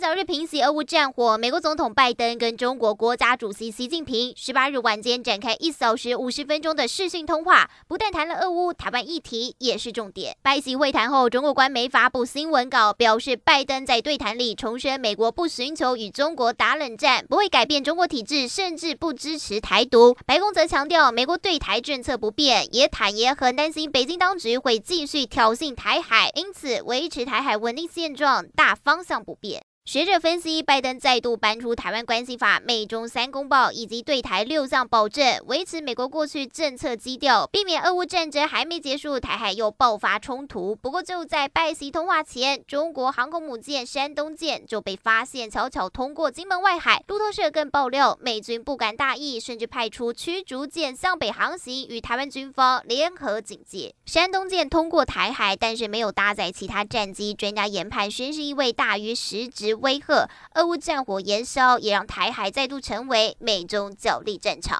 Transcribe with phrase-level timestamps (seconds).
[0.00, 10.34] 早日平息俄乌战火，美国总统拜登跟中国国家主席习近平十八日晚间展开一小时五十分钟的视讯通话，不但谈了俄乌、台湾议题，也是重点。
[10.40, 20.16] 拜习会谈后，中国官媒发布新闻稿，表示拜登在对谈里重申美国不寻求与中国打冷战，不会改变中国体制，甚至不支持台独。
[20.24, 29.62] 白宫则强调，美国对台政策不变，也坦言很担心北京当局会继续挑衅台海，因此维持台海稳定现状，大方向不变。
[29.90, 40.76] 学者分析，拜登再度搬出《台湾关系法》、美中三公报以及对台六项保证，维持美国过去政策基调，避免俄乌战争还没结束，台海又爆发冲突。
[40.76, 47.02] 不过，就在拜习通话前，中国航空母舰山东舰就被发现悄悄通过金门外海。
[47.08, 53.92] 路透社更爆料，美军不敢大意，甚至派出驱逐舰向北航行，与台湾军方联合警戒。
[54.06, 59.69] 山东舰通过台海，但是没有搭载其他战机，专家研判宣示意味大于实质。
[59.74, 64.78] 威吓，俄乌战火延烧，也让台海再度成为美中角力战场。